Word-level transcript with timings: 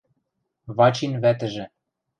Вачин 0.77 1.13
вӓтӹжӹ... 1.23 1.65